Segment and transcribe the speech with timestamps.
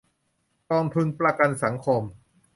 [0.69, 2.01] กองทุนประกันสังคม